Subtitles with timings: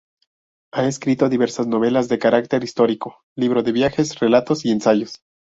[0.73, 5.21] Ha escrito diversas novelas de carácter histórico, libro de viajes, relatos y ensayos.